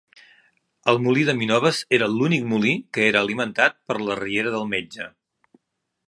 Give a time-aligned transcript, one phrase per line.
[0.93, 5.07] El molí de minoves era l'únic molí que era alimentat per la riera del Metge.